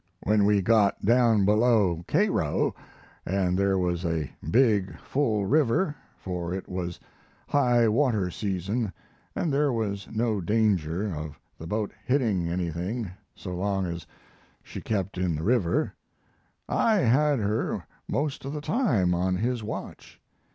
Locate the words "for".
6.17-6.55